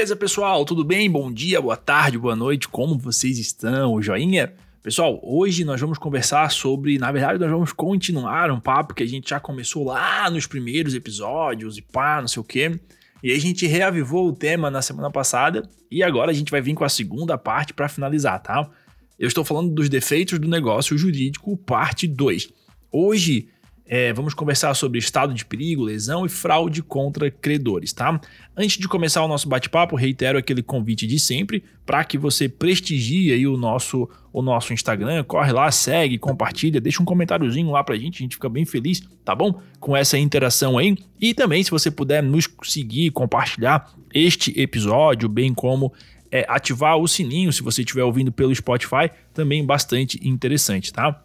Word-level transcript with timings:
Beleza, 0.00 0.16
pessoal? 0.16 0.64
Tudo 0.64 0.82
bem? 0.82 1.10
Bom 1.10 1.30
dia, 1.30 1.60
boa 1.60 1.76
tarde, 1.76 2.16
boa 2.16 2.34
noite. 2.34 2.66
Como 2.66 2.96
vocês 2.96 3.38
estão? 3.38 4.00
Joinha? 4.00 4.50
Pessoal, 4.82 5.20
hoje 5.22 5.62
nós 5.62 5.78
vamos 5.78 5.98
conversar 5.98 6.50
sobre, 6.50 6.96
na 6.96 7.12
verdade, 7.12 7.38
nós 7.38 7.50
vamos 7.50 7.70
continuar 7.70 8.50
um 8.50 8.58
papo 8.58 8.94
que 8.94 9.02
a 9.02 9.06
gente 9.06 9.28
já 9.28 9.38
começou 9.38 9.84
lá 9.84 10.30
nos 10.30 10.46
primeiros 10.46 10.94
episódios 10.94 11.76
e 11.76 11.82
pá, 11.82 12.18
não 12.18 12.28
sei 12.28 12.40
o 12.40 12.44
quê. 12.44 12.80
E 13.22 13.30
a 13.30 13.38
gente 13.38 13.66
reavivou 13.66 14.26
o 14.26 14.32
tema 14.32 14.70
na 14.70 14.80
semana 14.80 15.10
passada 15.10 15.68
e 15.90 16.02
agora 16.02 16.30
a 16.30 16.34
gente 16.34 16.50
vai 16.50 16.62
vir 16.62 16.72
com 16.72 16.82
a 16.82 16.88
segunda 16.88 17.36
parte 17.36 17.74
para 17.74 17.86
finalizar, 17.86 18.42
tá? 18.42 18.70
Eu 19.18 19.28
estou 19.28 19.44
falando 19.44 19.70
dos 19.70 19.90
defeitos 19.90 20.38
do 20.38 20.48
negócio 20.48 20.96
jurídico, 20.96 21.58
parte 21.58 22.08
2. 22.08 22.48
Hoje 22.90 23.48
é, 23.92 24.12
vamos 24.12 24.34
conversar 24.34 24.72
sobre 24.74 25.00
estado 25.00 25.34
de 25.34 25.44
perigo, 25.44 25.82
lesão 25.82 26.24
e 26.24 26.28
fraude 26.28 26.80
contra 26.80 27.28
credores, 27.28 27.92
tá? 27.92 28.20
Antes 28.56 28.78
de 28.78 28.86
começar 28.86 29.20
o 29.24 29.26
nosso 29.26 29.48
bate-papo, 29.48 29.96
reitero 29.96 30.38
aquele 30.38 30.62
convite 30.62 31.08
de 31.08 31.18
sempre 31.18 31.64
para 31.84 32.04
que 32.04 32.16
você 32.16 32.48
prestigie 32.48 33.32
aí 33.32 33.48
o 33.48 33.56
nosso, 33.56 34.08
o 34.32 34.42
nosso 34.42 34.72
Instagram, 34.72 35.24
corre 35.24 35.50
lá, 35.50 35.68
segue, 35.72 36.18
compartilha, 36.18 36.80
deixa 36.80 37.02
um 37.02 37.04
comentáriozinho 37.04 37.68
lá 37.72 37.82
pra 37.82 37.96
gente, 37.96 38.18
a 38.18 38.22
gente 38.22 38.36
fica 38.36 38.48
bem 38.48 38.64
feliz, 38.64 39.02
tá 39.24 39.34
bom? 39.34 39.60
Com 39.80 39.96
essa 39.96 40.16
interação 40.16 40.78
aí. 40.78 40.96
E 41.20 41.34
também, 41.34 41.60
se 41.64 41.70
você 41.72 41.90
puder 41.90 42.22
nos 42.22 42.48
seguir, 42.62 43.10
compartilhar 43.10 43.92
este 44.14 44.56
episódio, 44.56 45.28
bem 45.28 45.52
como 45.52 45.92
é, 46.30 46.46
ativar 46.48 46.96
o 46.96 47.08
sininho 47.08 47.52
se 47.52 47.60
você 47.60 47.80
estiver 47.80 48.04
ouvindo 48.04 48.30
pelo 48.30 48.54
Spotify, 48.54 49.10
também 49.34 49.66
bastante 49.66 50.20
interessante, 50.22 50.92
tá? 50.92 51.20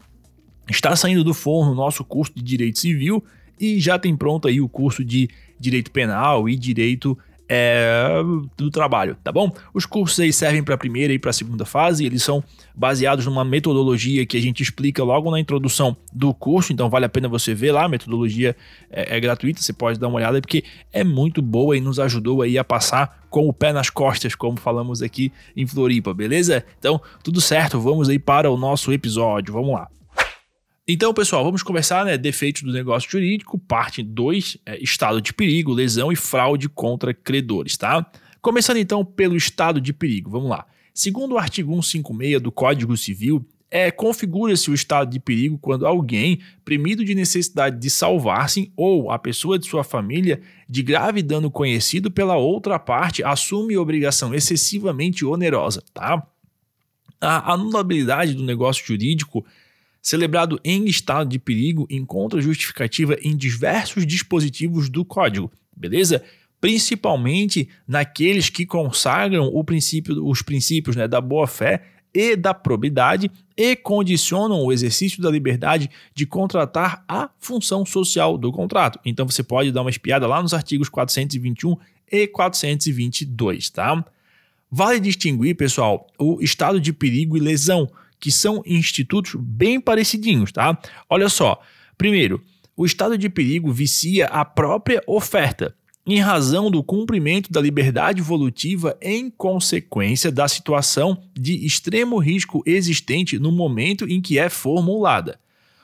Está 0.69 0.95
saindo 0.95 1.23
do 1.23 1.33
forno 1.33 1.71
o 1.71 1.75
nosso 1.75 2.03
curso 2.03 2.33
de 2.35 2.41
Direito 2.41 2.79
Civil 2.79 3.23
e 3.59 3.79
já 3.79 3.97
tem 3.97 4.15
pronto 4.15 4.47
aí 4.47 4.59
o 4.59 4.67
curso 4.67 5.03
de 5.03 5.29
Direito 5.59 5.91
Penal 5.91 6.49
e 6.49 6.55
Direito 6.55 7.17
é, 7.48 8.21
do 8.57 8.71
Trabalho, 8.71 9.15
tá 9.23 9.31
bom? 9.31 9.51
Os 9.73 9.85
cursos 9.85 10.20
aí 10.20 10.34
servem 10.34 10.63
para 10.63 10.75
a 10.75 10.77
primeira 10.77 11.13
e 11.13 11.20
para 11.20 11.29
a 11.29 11.34
segunda 11.34 11.65
fase, 11.65 12.05
eles 12.05 12.23
são 12.23 12.43
baseados 12.73 13.25
numa 13.25 13.45
metodologia 13.45 14.25
que 14.25 14.35
a 14.35 14.41
gente 14.41 14.63
explica 14.63 15.03
logo 15.03 15.29
na 15.29 15.40
introdução 15.40 15.95
do 16.12 16.34
curso, 16.34 16.73
então 16.73 16.90
vale 16.90 17.05
a 17.05 17.09
pena 17.09 17.27
você 17.27 17.53
ver 17.53 17.71
lá, 17.71 17.85
a 17.85 17.90
metodologia 17.90 18.55
é, 18.90 19.15
é 19.15 19.20
gratuita, 19.20 19.62
você 19.62 19.73
pode 19.73 19.99
dar 19.99 20.07
uma 20.07 20.18
olhada 20.18 20.41
porque 20.41 20.63
é 20.91 21.03
muito 21.03 21.41
boa 21.41 21.77
e 21.77 21.81
nos 21.81 21.99
ajudou 21.99 22.41
aí 22.41 22.57
a 22.57 22.63
passar 22.63 23.25
com 23.29 23.47
o 23.47 23.53
pé 23.53 23.71
nas 23.71 23.90
costas, 23.90 24.34
como 24.34 24.57
falamos 24.57 25.01
aqui 25.01 25.31
em 25.55 25.68
Floripa, 25.68 26.13
beleza? 26.13 26.65
Então, 26.79 26.99
tudo 27.23 27.40
certo, 27.40 27.79
vamos 27.79 28.09
aí 28.09 28.18
para 28.18 28.49
o 28.49 28.57
nosso 28.57 28.91
episódio, 28.91 29.53
vamos 29.53 29.73
lá. 29.73 29.87
Então, 30.87 31.11
pessoal, 31.15 31.43
vamos 31.43 31.63
conversar, 31.63 32.05
né? 32.05 32.15
Defeitos 32.15 32.61
do 32.61 32.71
negócio 32.71 33.09
jurídico, 33.09 33.57
parte 33.57 34.03
2, 34.03 34.57
é, 34.67 34.77
estado 34.83 35.19
de 35.19 35.33
perigo, 35.33 35.73
lesão 35.73 36.11
e 36.11 36.15
fraude 36.15 36.69
contra 36.69 37.11
credores, 37.11 37.75
tá? 37.75 38.05
Começando 38.39 38.77
então 38.77 39.03
pelo 39.03 39.35
estado 39.35 39.81
de 39.81 39.91
perigo, 39.91 40.29
vamos 40.29 40.47
lá. 40.47 40.67
Segundo 40.93 41.33
o 41.33 41.37
artigo 41.39 41.71
156 41.71 42.39
do 42.39 42.51
Código 42.51 42.95
Civil, 42.95 43.43
é, 43.71 43.89
configura-se 43.89 44.69
o 44.69 44.75
estado 44.75 45.09
de 45.09 45.19
perigo 45.19 45.57
quando 45.57 45.87
alguém, 45.87 46.39
premido 46.63 47.03
de 47.03 47.15
necessidade 47.15 47.79
de 47.79 47.89
salvar-se 47.89 48.71
ou 48.77 49.09
a 49.09 49.17
pessoa 49.17 49.57
de 49.57 49.67
sua 49.67 49.83
família 49.83 50.39
de 50.69 50.83
grave 50.83 51.23
dano 51.23 51.49
conhecido 51.49 52.11
pela 52.11 52.37
outra 52.37 52.77
parte, 52.77 53.23
assume 53.23 53.75
obrigação 53.75 54.35
excessivamente 54.35 55.25
onerosa, 55.25 55.83
tá? 55.91 56.21
A 57.19 57.53
anulabilidade 57.53 58.35
do 58.35 58.43
negócio 58.43 58.85
jurídico 58.85 59.43
celebrado 60.05 60.59
em 60.63 60.85
estado 60.85 61.27
de 61.27 61.39
perigo, 61.39 61.87
encontra 61.89 62.39
justificativa 62.39 63.17
em 63.23 63.35
diversos 63.35 64.06
dispositivos 64.06 64.88
do 64.88 65.03
código, 65.03 65.51
beleza? 65.75 66.22
Principalmente 66.62 67.67
naqueles 67.88 68.47
que 68.47 68.67
consagram 68.67 69.51
princípio, 69.63 70.23
os 70.23 70.44
princípios 70.44 70.95
né, 70.95 71.07
da 71.07 71.19
boa-fé 71.19 71.81
e 72.13 72.35
da 72.35 72.53
probidade 72.53 73.31
e 73.57 73.75
condicionam 73.75 74.63
o 74.63 74.72
exercício 74.72 75.24
da 75.24 75.31
liberdade 75.31 75.90
de 76.13 76.28
contratar 76.28 77.03
a 77.07 77.31
função 77.40 77.84
social 77.84 78.38
do 78.38 78.51
contrato. 78.51 79.00
Então 79.03 79.28
você 79.28 79.41
pode 79.41 79.72
dar 79.72 79.81
uma 79.81 79.90
espiada 79.90 80.28
lá 80.28 80.40
nos 80.40 80.53
artigos 80.53 80.88
421 80.88 81.75
e 82.12 82.28
422, 82.28 83.72
tá? 83.72 84.06
Vale 84.69 85.00
distinguir, 85.00 85.56
pessoal, 85.56 86.06
o 86.19 86.40
estado 86.44 86.80
de 86.80 86.94
perigo 86.94 87.35
e 87.35 87.40
lesão 87.40 87.90
que 88.25 88.31
são 88.31 88.63
institutos 88.66 89.36
bem 89.38 89.80
parecidinhos, 89.80 90.52
tá? 90.52 90.75
Olha 91.08 91.30
só. 91.30 91.62
Primeiro, 91.96 92.41
o 92.75 92.84
estado 92.84 93.19
de 93.19 93.30
perigo 93.30 93.72
vicia 93.72 94.25
a 94.25 94.44
própria 94.44 95.00
oferta, 95.06 95.75
em 96.08 96.19
razão 96.19 96.72
do 96.72 96.81
cumprimento 96.81 97.52
da 97.52 97.62
liberdade 97.62 98.22
evolutiva 98.22 98.97
em 99.00 99.30
consequência 99.30 100.31
da 100.31 100.47
situação 100.47 101.22
de 101.36 101.68
extremo 101.68 102.18
risco 102.18 102.63
existente 102.66 103.38
no 103.38 103.52
momento 103.52 104.09
em 104.09 104.19
que 104.19 104.40
é 104.40 104.50
formulada. 104.50 105.40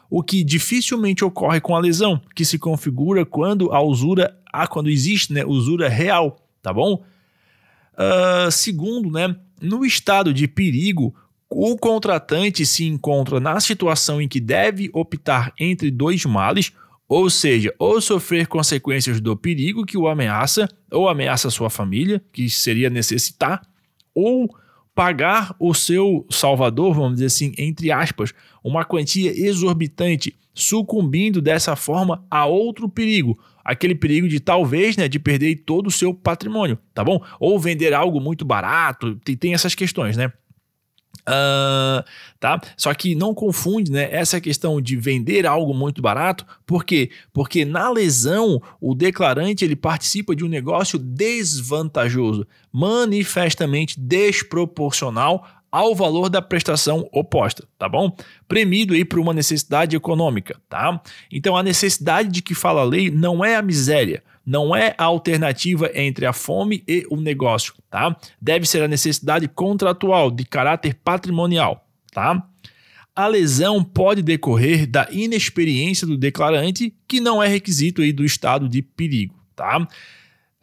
O 0.09 0.23
que 0.23 0.44
dificilmente 0.44 1.23
ocorre 1.23 1.62
com 1.62 1.75
a 1.75 1.79
lesão, 1.79 2.19
que 2.35 2.44
se 2.44 2.58
configura 2.58 3.23
quando 3.23 3.72
a 3.72 3.84
usura, 3.84 4.35
ah, 4.52 4.66
quando 4.66 4.90
existe 4.90 5.31
né, 5.31 5.46
usura 5.46 5.88
real, 5.88 6.44
tá 6.59 6.73
bom? 6.73 7.03
Uh, 7.94 8.50
segundo, 8.50 9.12
né, 9.12 9.35
no 9.62 9.85
estado 9.85 10.34
de 10.34 10.47
perigo, 10.47 11.13
o 11.53 11.78
contratante 11.78 12.66
se 12.66 12.85
encontra 12.85 13.38
na 13.38 13.59
situação 13.59 14.22
em 14.22 14.28
que 14.28 14.39
deve 14.39 14.89
optar 14.94 15.51
entre 15.59 15.91
dois 15.91 16.23
males, 16.23 16.72
ou 17.09 17.29
seja, 17.29 17.75
ou 17.78 18.00
sofrer 18.00 18.47
consequências 18.47 19.19
do 19.19 19.35
perigo 19.35 19.85
que 19.85 19.97
o 19.97 20.07
ameaça, 20.07 20.69
ou 20.90 21.09
ameaça 21.09 21.50
sua 21.50 21.69
família, 21.69 22.23
que 22.31 22.50
seria 22.50 22.90
necessitar, 22.90 23.61
ou 24.16 24.50
pagar 24.95 25.53
o 25.59 25.73
seu 25.73 26.25
salvador, 26.29 26.94
vamos 26.94 27.16
dizer 27.16 27.25
assim, 27.25 27.53
entre 27.57 27.91
aspas, 27.91 28.34
uma 28.63 28.85
quantia 28.85 29.31
exorbitante, 29.31 30.34
sucumbindo 30.53 31.41
dessa 31.41 31.75
forma 31.75 32.25
a 32.31 32.45
outro 32.45 32.88
perigo, 32.88 33.38
aquele 33.63 33.95
perigo 33.95 34.28
de 34.29 34.40
talvez, 34.40 34.95
né, 34.95 35.09
de 35.09 35.19
perder 35.19 35.63
todo 35.66 35.88
o 35.88 35.91
seu 35.91 36.13
patrimônio, 36.13 36.78
tá 36.94 37.03
bom? 37.03 37.22
Ou 37.41 37.59
vender 37.59 37.94
algo 37.94 38.22
muito 38.22 38.45
barato, 38.45 39.16
tem, 39.16 39.53
essas 39.53 39.75
questões, 39.75 40.16
né? 40.16 40.31
Uh, 41.28 42.04
tá? 42.40 42.59
Só 42.76 42.94
que 42.94 43.16
não 43.16 43.34
confunde 43.34 43.92
né, 43.92 44.09
essa 44.12 44.42
questão 44.42 44.82
de 44.82 44.96
vender 44.96 45.46
algo 45.46 45.74
muito 45.74 46.02
barato, 46.02 46.46
por 46.66 46.84
quê? 46.84 47.12
Porque 47.32 47.64
na 47.64 47.90
lesão 47.90 48.62
o 48.80 48.96
declarante 48.96 49.64
ele 49.64 49.76
participa 49.76 50.36
de 50.36 50.44
um 50.44 50.48
negócio 50.48 50.98
desvantajoso, 50.98 52.48
manifestamente 52.72 54.00
desproporcional 54.00 55.48
ao 55.72 55.96
valor 55.96 56.30
da 56.30 56.42
prestação 56.42 57.08
oposta, 57.14 57.66
tá 57.80 57.88
bom? 57.88 58.14
Premido 58.48 58.94
aí 58.94 59.06
por 59.06 59.20
uma 59.20 59.34
necessidade 59.34 59.96
econômica, 59.96 60.59
tá? 60.68 61.02
Então 61.32 61.56
a 61.56 61.64
necessidade 61.64 62.30
de 62.30 62.42
que 62.42 62.53
fala 62.53 62.82
a 62.82 62.86
lei 62.86 63.09
não 63.09 63.44
é 63.46 63.56
a 63.56 63.62
miséria, 63.62 64.22
não 64.46 64.75
é 64.75 64.96
a 64.97 65.06
alternativa 65.06 65.90
entre 65.94 66.25
a 66.25 66.34
fome 66.34 66.84
e 66.88 67.06
o 67.09 67.18
negócio, 67.18 67.74
tá? 67.90 68.16
Deve 68.41 68.66
ser 68.66 68.84
a 68.84 68.88
necessidade 68.88 69.47
contratual 69.47 70.31
de 70.31 70.46
caráter 70.46 70.96
patrimonial, 70.96 71.88
tá? 72.12 72.47
A 73.16 73.28
lesão 73.28 73.84
pode 73.84 74.22
decorrer 74.22 74.88
da 74.88 75.07
inexperiência 75.12 76.07
do 76.07 76.18
declarante, 76.18 76.96
que 77.07 77.19
não 77.19 77.44
é 77.44 77.47
requisito 77.47 78.02
aí 78.02 78.13
do 78.13 78.24
estado 78.24 78.69
de 78.69 78.81
perigo, 78.81 79.35
tá? 79.56 79.79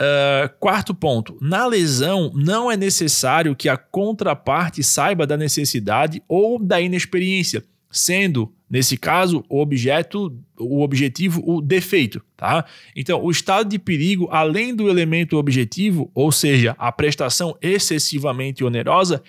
Uh, 0.01 0.49
quarto 0.61 0.95
ponto: 0.95 1.37
na 1.41 1.67
lesão, 1.67 2.33
não 2.35 2.71
é 2.71 2.77
necessário 2.77 3.55
que 3.57 3.69
a 3.69 3.77
contraparte 3.77 4.83
saiba 4.83 5.27
da 5.27 5.37
necessidade 5.37 6.23
ou 6.29 6.59
da 6.59 6.81
inexperiência, 6.81 7.65
sendo 7.91 8.53
Nesse 8.71 8.99
caso, 8.99 9.43
o 9.49 9.61
objeto, 9.61 10.37
o 10.59 10.83
objetivo, 10.83 11.43
o 11.47 11.63
defeito, 11.63 12.23
tá? 12.37 12.67
Então, 12.95 13.25
o 13.25 13.31
estado 13.31 13.71
de 13.71 13.79
perigo, 13.79 14.29
além 14.31 14.75
do 14.75 14.91
elemento 14.91 15.39
objetivo, 15.39 16.11
ou 16.15 16.31
seja, 16.31 16.77
a 16.79 16.93
prestação 16.93 17.57
excessivamente 17.63 18.63
onerosa, 18.63 19.23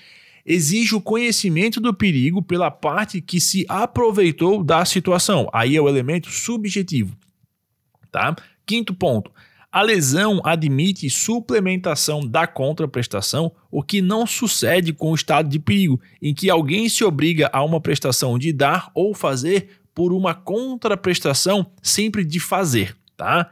exige 0.46 0.94
o 0.94 1.00
conhecimento 1.00 1.80
do 1.80 1.94
perigo 1.94 2.42
pela 2.42 2.70
parte 2.70 3.22
que 3.22 3.40
se 3.40 3.66
aproveitou 3.70 4.62
da 4.62 4.84
situação. 4.84 5.50
Aí 5.54 5.78
é 5.78 5.82
o 5.82 5.88
elemento 5.88 6.30
subjetivo, 6.30 7.16
tá? 8.12 8.36
Quinto 8.66 8.94
ponto, 8.94 9.32
a 9.72 9.82
lesão 9.82 10.42
admite 10.44 11.10
suplementação 11.10 12.26
da 12.26 12.48
contraprestação, 12.48 13.52
o 13.70 13.84
que 13.84 14.02
não 14.02 14.26
sucede 14.26 14.92
com 14.92 15.12
o 15.12 15.16
estado 15.16 15.48
de 15.48 15.60
perigo, 15.60 16.02
em 16.22 16.34
que 16.34 16.50
alguém 16.50 16.90
se 16.90 17.04
obriga 17.04 17.50
a 17.54 17.64
uma 17.64 17.80
prestação 17.80 18.40
de 18.40 18.52
dar 18.52 18.90
ou 18.96 19.14
fazer 19.14 19.82
por 19.94 20.12
uma 20.12 20.34
contraprestação 20.34 21.72
sempre 21.82 22.26
de 22.26 22.40
fazer, 22.40 22.96
tá? 23.16 23.52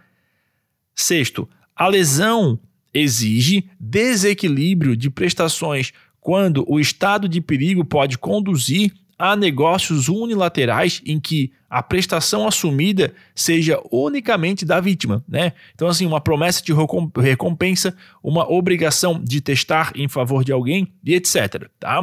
Sexto, 0.95 1.47
a 1.75 1.87
lesão 1.87 2.59
exige 2.91 3.69
desequilíbrio 3.79 4.97
de 4.97 5.09
prestações 5.11 5.93
quando 6.19 6.65
o 6.67 6.79
estado 6.79 7.29
de 7.29 7.39
perigo 7.39 7.85
pode 7.85 8.17
conduzir 8.17 8.91
a 9.17 9.35
negócios 9.35 10.07
unilaterais 10.09 11.01
em 11.05 11.19
que 11.19 11.51
a 11.69 11.81
prestação 11.81 12.47
assumida 12.47 13.13
seja 13.33 13.81
unicamente 13.91 14.63
da 14.63 14.79
vítima, 14.79 15.23
né? 15.27 15.53
Então, 15.73 15.87
assim, 15.87 16.05
uma 16.05 16.21
promessa 16.21 16.63
de 16.63 16.71
recompensa, 17.19 17.95
uma 18.23 18.49
obrigação 18.49 19.21
de 19.21 19.41
testar 19.41 19.91
em 19.95 20.07
favor 20.07 20.43
de 20.43 20.51
alguém 20.51 20.93
e 21.03 21.15
etc. 21.15 21.67
Tá? 21.79 22.01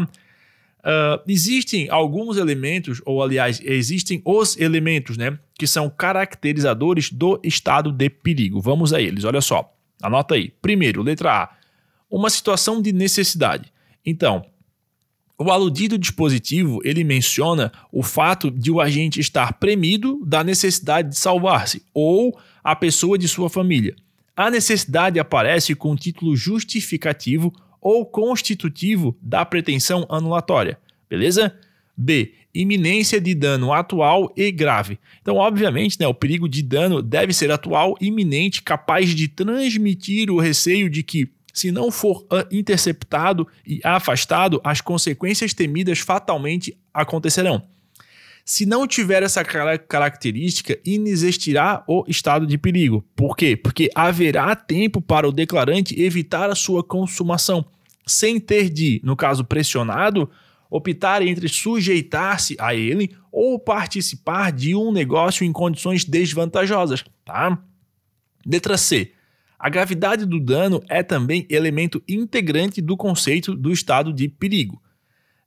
Uh, 0.85 1.19
existem 1.27 1.89
alguns 1.89 2.37
elementos, 2.37 3.01
ou 3.07 3.23
aliás, 3.23 3.59
existem 3.65 4.21
os 4.23 4.59
elementos, 4.59 5.17
né, 5.17 5.39
que 5.59 5.67
são 5.67 5.89
caracterizadores 5.89 7.11
do 7.11 7.41
estado 7.43 7.91
de 7.91 8.11
perigo. 8.11 8.61
Vamos 8.61 8.93
a 8.93 9.01
eles, 9.01 9.25
olha 9.25 9.41
só, 9.41 9.73
anota 10.03 10.35
aí. 10.35 10.53
Primeiro, 10.61 11.03
letra 11.03 11.45
A, 11.45 11.51
uma 12.11 12.29
situação 12.29 12.83
de 12.83 12.93
necessidade. 12.93 13.73
Então, 14.05 14.45
o 15.39 15.51
aludido 15.51 15.99
dispositivo 15.99 16.81
ele 16.85 17.03
menciona 17.03 17.73
o 17.91 18.03
fato 18.03 18.51
de 18.51 18.71
o 18.71 18.81
agente 18.81 19.21
estar 19.21 19.55
premido 19.55 20.25
da 20.25 20.45
necessidade 20.45 21.11
de 21.11 21.19
salvar-se 21.19 21.83
ou 21.93 22.39
a 22.63 22.77
pessoa 22.77 23.19
de 23.19 23.27
sua 23.27 23.51
família. 23.51 23.97
A 24.37 24.51
necessidade 24.51 25.19
aparece 25.19 25.75
com 25.75 25.95
título 25.97 26.37
justificativo 26.37 27.53
ou 27.81 28.07
constitutivo 28.07 29.17
da 29.21 29.45
pretensão 29.45 30.07
anulatória. 30.09 30.79
Beleza? 31.09 31.55
B. 31.97 32.33
Iminência 32.55 33.21
de 33.21 33.35
dano 33.35 33.73
atual 33.73 34.33
e 34.37 34.51
grave. 34.51 34.99
Então, 35.21 35.37
obviamente, 35.37 35.99
né, 36.01 36.07
o 36.07 36.15
perigo 36.15 36.49
de 36.49 36.63
dano 36.63 37.03
deve 37.03 37.33
ser 37.33 37.51
atual, 37.51 37.97
iminente, 38.01 38.63
capaz 38.63 39.11
de 39.11 39.29
transmitir 39.29 40.31
o 40.31 40.39
receio 40.39 40.89
de 40.89 41.03
que 41.03 41.29
se 41.55 41.71
não 41.71 41.91
for 41.91 42.27
ah, 42.31 42.47
interceptado 42.51 43.47
e 43.65 43.81
afastado, 43.85 44.61
as 44.65 44.81
consequências 44.81 45.55
temidas 45.55 46.01
fatalmente 46.01 46.77
acontecerão. 46.93 47.63
Se 48.45 48.67
não 48.67 48.87
tiver 48.87 49.23
essa 49.23 49.43
característica, 49.43 50.79
inexistirá 50.85 51.83
o 51.89 52.05
estado 52.07 52.47
de 52.47 52.59
perigo. 52.59 53.03
Por 53.17 53.35
quê? 53.37 53.57
Porque 53.57 53.89
haverá 53.95 54.55
tempo 54.55 55.01
para 55.01 55.27
o 55.27 55.33
declarante 55.33 55.99
evitar 55.99 56.51
a 56.51 56.55
sua 56.55 56.85
consumação, 56.85 57.65
sem 58.07 58.39
ter 58.39 58.69
de, 58.69 59.01
no 59.03 59.17
caso 59.17 59.45
pressionado, 59.47 60.29
optar 60.69 61.23
entre 61.23 61.49
sujeitar-se 61.49 62.55
a 62.59 62.75
ele 62.75 63.17
ou 63.33 63.59
participar 63.59 64.53
de 64.53 64.75
um 64.75 64.93
negócio 64.93 65.45
em 65.45 65.53
condições 65.53 66.05
desvantajosas, 66.05 67.03
tá? 67.25 67.59
Letra 68.45 68.77
C. 68.77 69.14
A 69.65 69.71
gravidade 69.71 70.27
do 70.27 70.39
dano 70.39 70.83
é 70.91 71.03
também 71.03 71.47
elemento 71.49 72.03
integrante 72.07 72.83
do 72.83 72.99
conceito 72.99 73.55
do 73.55 73.73
estado 73.73 74.13
de 74.13 74.29
perigo. 74.29 74.79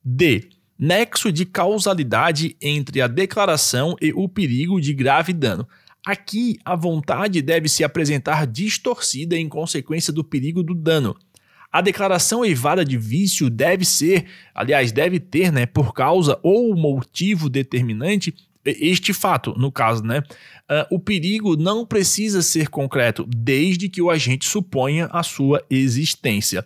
D. 0.03 0.49
Nexo 0.79 1.31
de 1.31 1.45
causalidade 1.45 2.57
entre 2.59 2.99
a 2.99 3.05
declaração 3.05 3.95
e 4.01 4.11
o 4.11 4.27
perigo 4.27 4.81
de 4.81 4.91
grave 4.91 5.33
dano. 5.33 5.67
Aqui, 6.03 6.57
a 6.65 6.75
vontade 6.75 7.43
deve 7.43 7.69
se 7.69 7.83
apresentar 7.83 8.47
distorcida 8.47 9.37
em 9.37 9.47
consequência 9.47 10.11
do 10.11 10.23
perigo 10.23 10.63
do 10.63 10.73
dano. 10.73 11.15
A 11.71 11.79
declaração 11.79 12.43
eivada 12.43 12.83
de 12.83 12.97
vício 12.97 13.51
deve 13.51 13.85
ser, 13.85 14.25
aliás, 14.55 14.91
deve 14.91 15.19
ter, 15.19 15.51
né, 15.51 15.67
por 15.67 15.93
causa 15.93 16.39
ou 16.41 16.75
motivo 16.75 17.51
determinante, 17.51 18.33
este 18.71 19.13
fato, 19.13 19.53
no 19.57 19.71
caso, 19.71 20.03
né? 20.03 20.19
Uh, 20.69 20.95
o 20.95 20.99
perigo 20.99 21.55
não 21.55 21.85
precisa 21.85 22.41
ser 22.41 22.69
concreto, 22.69 23.25
desde 23.27 23.87
que 23.87 24.01
o 24.01 24.09
agente 24.09 24.45
suponha 24.45 25.07
a 25.11 25.23
sua 25.23 25.63
existência. 25.69 26.65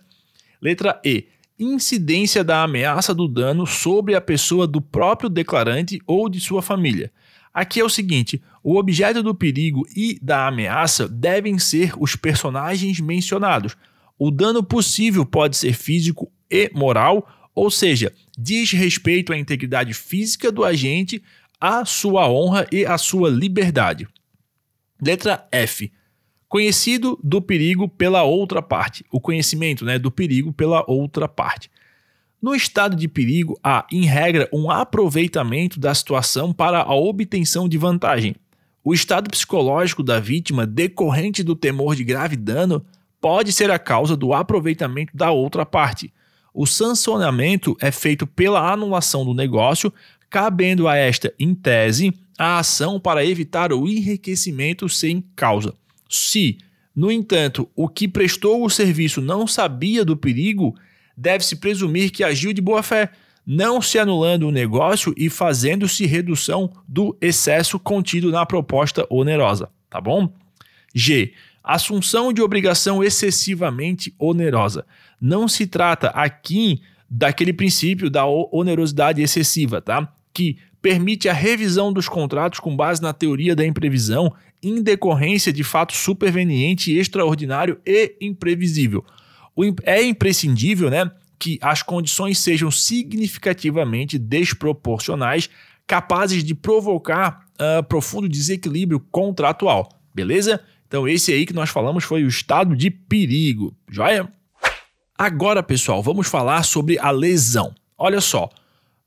Letra 0.60 1.00
E. 1.04 1.26
Incidência 1.58 2.42
da 2.42 2.62
ameaça 2.62 3.14
do 3.14 3.28
dano 3.28 3.66
sobre 3.66 4.14
a 4.14 4.20
pessoa 4.20 4.66
do 4.66 4.80
próprio 4.80 5.28
declarante 5.30 6.00
ou 6.06 6.28
de 6.28 6.40
sua 6.40 6.60
família. 6.60 7.12
Aqui 7.52 7.80
é 7.80 7.84
o 7.84 7.88
seguinte: 7.88 8.42
o 8.62 8.76
objeto 8.76 9.22
do 9.22 9.34
perigo 9.34 9.86
e 9.94 10.18
da 10.20 10.46
ameaça 10.46 11.08
devem 11.08 11.58
ser 11.58 11.92
os 11.98 12.16
personagens 12.16 12.98
mencionados. 13.00 13.76
O 14.18 14.30
dano 14.30 14.62
possível 14.62 15.26
pode 15.26 15.56
ser 15.56 15.74
físico 15.74 16.32
e 16.50 16.70
moral, 16.74 17.28
ou 17.54 17.70
seja, 17.70 18.12
diz 18.38 18.72
respeito 18.72 19.32
à 19.32 19.38
integridade 19.38 19.92
física 19.92 20.50
do 20.50 20.64
agente, 20.64 21.22
a 21.62 21.84
sua 21.84 22.28
honra 22.28 22.66
e 22.72 22.84
a 22.84 22.98
sua 22.98 23.30
liberdade. 23.30 24.08
Letra 25.00 25.46
F. 25.52 25.92
Conhecido 26.48 27.16
do 27.22 27.40
perigo 27.40 27.88
pela 27.88 28.24
outra 28.24 28.60
parte. 28.60 29.04
O 29.12 29.20
conhecimento 29.20 29.84
né, 29.84 29.96
do 29.96 30.10
perigo 30.10 30.52
pela 30.52 30.84
outra 30.90 31.28
parte. 31.28 31.70
No 32.42 32.52
estado 32.52 32.96
de 32.96 33.06
perigo, 33.06 33.56
há, 33.62 33.86
em 33.92 34.04
regra, 34.04 34.48
um 34.52 34.72
aproveitamento 34.72 35.78
da 35.78 35.94
situação 35.94 36.52
para 36.52 36.82
a 36.82 36.94
obtenção 36.96 37.68
de 37.68 37.78
vantagem. 37.78 38.34
O 38.82 38.92
estado 38.92 39.30
psicológico 39.30 40.02
da 40.02 40.18
vítima, 40.18 40.66
decorrente 40.66 41.44
do 41.44 41.54
temor 41.54 41.94
de 41.94 42.02
grave 42.02 42.34
dano, 42.34 42.84
pode 43.20 43.52
ser 43.52 43.70
a 43.70 43.78
causa 43.78 44.16
do 44.16 44.34
aproveitamento 44.34 45.16
da 45.16 45.30
outra 45.30 45.64
parte. 45.64 46.12
O 46.52 46.66
sancionamento 46.66 47.76
é 47.80 47.92
feito 47.92 48.26
pela 48.26 48.72
anulação 48.72 49.24
do 49.24 49.32
negócio, 49.32 49.92
cabendo 50.32 50.88
a 50.88 50.96
esta, 50.96 51.30
em 51.38 51.54
tese, 51.54 52.10
a 52.38 52.58
ação 52.58 52.98
para 52.98 53.24
evitar 53.24 53.70
o 53.70 53.86
enriquecimento 53.86 54.88
sem 54.88 55.22
causa. 55.36 55.74
Se, 56.08 56.56
no 56.96 57.12
entanto, 57.12 57.68
o 57.76 57.86
que 57.86 58.08
prestou 58.08 58.64
o 58.64 58.70
serviço 58.70 59.20
não 59.20 59.46
sabia 59.46 60.06
do 60.06 60.16
perigo, 60.16 60.74
deve-se 61.14 61.56
presumir 61.56 62.10
que 62.10 62.24
agiu 62.24 62.54
de 62.54 62.62
boa 62.62 62.82
fé, 62.82 63.10
não 63.46 63.82
se 63.82 63.98
anulando 63.98 64.48
o 64.48 64.50
negócio 64.50 65.12
e 65.18 65.28
fazendo-se 65.28 66.06
redução 66.06 66.72
do 66.88 67.14
excesso 67.20 67.78
contido 67.78 68.30
na 68.30 68.46
proposta 68.46 69.06
onerosa, 69.10 69.68
tá 69.90 70.00
bom? 70.00 70.32
G. 70.94 71.34
Assunção 71.62 72.32
de 72.32 72.40
obrigação 72.40 73.04
excessivamente 73.04 74.14
onerosa. 74.18 74.86
Não 75.20 75.46
se 75.46 75.66
trata 75.66 76.08
aqui 76.08 76.80
daquele 77.08 77.52
princípio 77.52 78.08
da 78.08 78.24
onerosidade 78.26 79.20
excessiva, 79.20 79.82
tá? 79.82 80.10
Que 80.32 80.58
permite 80.80 81.28
a 81.28 81.32
revisão 81.32 81.92
dos 81.92 82.08
contratos 82.08 82.58
com 82.58 82.76
base 82.76 83.00
na 83.00 83.12
teoria 83.12 83.54
da 83.54 83.64
imprevisão 83.64 84.32
em 84.62 84.82
decorrência 84.82 85.52
de 85.52 85.64
fato 85.64 85.92
superveniente, 85.92 86.96
extraordinário 86.96 87.80
e 87.86 88.16
imprevisível. 88.20 89.04
É 89.84 90.02
imprescindível 90.02 90.90
né, 90.90 91.10
que 91.38 91.58
as 91.60 91.82
condições 91.82 92.38
sejam 92.38 92.70
significativamente 92.70 94.18
desproporcionais, 94.18 95.50
capazes 95.86 96.44
de 96.44 96.54
provocar 96.54 97.44
uh, 97.54 97.82
profundo 97.84 98.28
desequilíbrio 98.28 99.00
contratual. 99.10 99.88
Beleza? 100.14 100.60
Então, 100.86 101.08
esse 101.08 101.32
aí 101.32 101.46
que 101.46 101.52
nós 101.52 101.70
falamos 101.70 102.04
foi 102.04 102.22
o 102.22 102.28
estado 102.28 102.76
de 102.76 102.90
perigo. 102.90 103.74
Joia? 103.88 104.28
Agora, 105.16 105.62
pessoal, 105.62 106.02
vamos 106.02 106.28
falar 106.28 106.62
sobre 106.64 106.98
a 106.98 107.10
lesão. 107.10 107.74
Olha 107.96 108.20
só. 108.20 108.48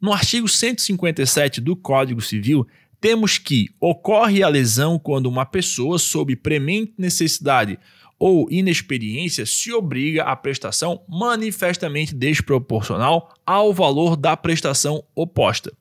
No 0.05 0.13
artigo 0.13 0.47
157 0.47 1.59
do 1.59 1.75
Código 1.75 2.21
Civil, 2.21 2.67
temos 3.01 3.39
que 3.39 3.69
ocorre 3.79 4.43
a 4.43 4.47
lesão 4.47 4.99
quando 4.99 5.25
uma 5.25 5.47
pessoa, 5.47 5.97
sob 5.97 6.35
premente 6.35 6.93
necessidade 6.95 7.79
ou 8.19 8.47
inexperiência, 8.51 9.47
se 9.47 9.73
obriga 9.73 10.21
à 10.21 10.35
prestação 10.35 11.01
manifestamente 11.09 12.13
desproporcional 12.13 13.33
ao 13.43 13.73
valor 13.73 14.15
da 14.15 14.37
prestação 14.37 15.03
oposta. 15.15 15.73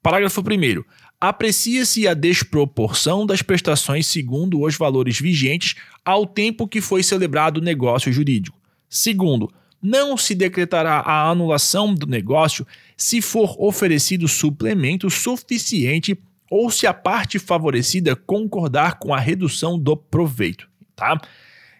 Parágrafo 0.00 0.40
1. 0.40 0.84
Aprecia-se 1.20 2.06
a 2.06 2.14
desproporção 2.14 3.26
das 3.26 3.42
prestações 3.42 4.06
segundo 4.06 4.62
os 4.62 4.76
valores 4.76 5.18
vigentes 5.18 5.74
ao 6.04 6.24
tempo 6.26 6.68
que 6.68 6.80
foi 6.80 7.02
celebrado 7.02 7.56
o 7.56 7.64
negócio 7.64 8.12
jurídico. 8.12 8.56
Segundo, 8.88 9.52
não 9.82 10.16
se 10.16 10.34
decretará 10.34 11.00
a 11.00 11.28
anulação 11.28 11.94
do 11.94 12.06
negócio 12.06 12.66
se 12.98 13.22
for 13.22 13.54
oferecido 13.60 14.26
suplemento 14.26 15.08
suficiente 15.08 16.18
ou 16.50 16.68
se 16.68 16.84
a 16.84 16.92
parte 16.92 17.38
favorecida 17.38 18.16
concordar 18.16 18.98
com 18.98 19.14
a 19.14 19.20
redução 19.20 19.78
do 19.78 19.96
proveito, 19.96 20.68
tá? 20.96 21.20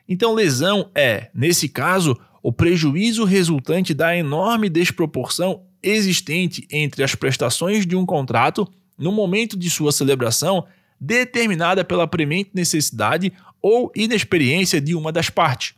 Então, 0.09 0.33
lesão 0.33 0.91
é, 0.95 1.29
nesse 1.35 1.69
caso, 1.69 2.17
o 2.41 2.53
prejuízo 2.53 3.25
resultante 3.25 3.93
da 3.93 4.17
enorme 4.17 4.69
desproporção 4.69 5.65
existente 5.83 6.67
entre 6.71 7.03
as 7.03 7.15
prestações 7.15 7.85
de 7.85 7.97
um 7.97 8.07
contrato 8.07 8.67
no 8.97 9.11
momento 9.11 9.57
de 9.57 9.69
sua 9.69 9.91
celebração, 9.91 10.67
determinada 11.01 11.85
pela 11.85 12.07
premente 12.07 12.51
necessidade 12.55 13.33
ou 13.61 13.91
inexperiência 13.95 14.81
de 14.81 14.95
uma 14.95 15.11
das 15.11 15.31
partes. 15.31 15.75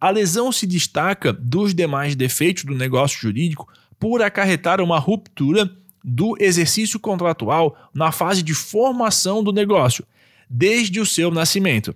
A 0.00 0.08
lesão 0.08 0.50
se 0.50 0.66
destaca 0.66 1.32
dos 1.32 1.74
demais 1.74 2.14
defeitos 2.14 2.64
do 2.64 2.74
negócio 2.74 3.20
jurídico 3.20 3.68
por 4.00 4.22
acarretar 4.22 4.80
uma 4.80 4.98
ruptura 4.98 5.70
do 6.02 6.34
exercício 6.40 6.98
contratual 6.98 7.76
na 7.94 8.10
fase 8.10 8.42
de 8.42 8.54
formação 8.54 9.44
do 9.44 9.52
negócio, 9.52 10.04
desde 10.48 10.98
o 10.98 11.06
seu 11.06 11.30
nascimento. 11.30 11.94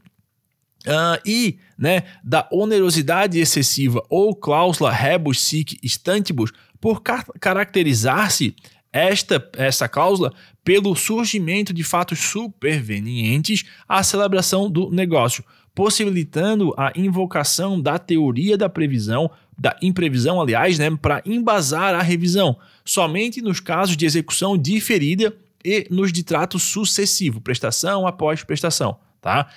Uh, 0.86 1.18
e 1.24 1.58
né, 1.78 2.02
da 2.22 2.46
onerosidade 2.52 3.40
excessiva 3.40 4.04
ou 4.10 4.36
cláusula 4.36 4.92
rebus 4.92 5.40
sic 5.40 5.78
stantibus 5.82 6.52
por 6.78 7.02
car 7.02 7.24
caracterizar-se 7.40 8.54
esta, 8.92 9.50
esta 9.56 9.88
cláusula 9.88 10.34
pelo 10.62 10.94
surgimento 10.94 11.72
de 11.72 11.82
fatos 11.82 12.18
supervenientes 12.20 13.64
à 13.88 14.02
celebração 14.02 14.70
do 14.70 14.90
negócio, 14.90 15.42
possibilitando 15.74 16.72
a 16.76 16.92
invocação 16.94 17.80
da 17.80 17.98
teoria 17.98 18.56
da 18.56 18.68
previsão, 18.68 19.30
da 19.58 19.76
imprevisão, 19.82 20.40
aliás, 20.40 20.78
né, 20.78 20.90
para 21.00 21.22
embasar 21.26 21.94
a 21.94 22.02
revisão, 22.02 22.56
somente 22.84 23.42
nos 23.42 23.60
casos 23.60 23.96
de 23.96 24.06
execução 24.06 24.56
diferida 24.56 25.34
e 25.64 25.86
nos 25.90 26.12
de 26.12 26.22
trato 26.22 26.58
sucessivo, 26.58 27.40
prestação 27.40 28.06
após 28.06 28.44
prestação, 28.44 28.96
tá? 29.20 29.48